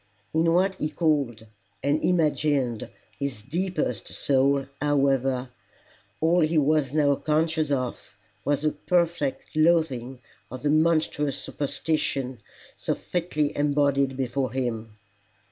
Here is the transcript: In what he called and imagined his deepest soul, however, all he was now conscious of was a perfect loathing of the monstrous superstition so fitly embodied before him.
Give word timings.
In 0.33 0.51
what 0.51 0.73
he 0.77 0.89
called 0.89 1.45
and 1.83 2.01
imagined 2.01 2.89
his 3.19 3.43
deepest 3.43 4.07
soul, 4.07 4.65
however, 4.81 5.49
all 6.19 6.39
he 6.39 6.57
was 6.57 6.91
now 6.91 7.13
conscious 7.13 7.69
of 7.69 8.17
was 8.43 8.65
a 8.65 8.71
perfect 8.71 9.55
loathing 9.55 10.19
of 10.49 10.63
the 10.63 10.71
monstrous 10.71 11.37
superstition 11.37 12.39
so 12.75 12.95
fitly 12.95 13.55
embodied 13.55 14.17
before 14.17 14.53
him. 14.53 14.97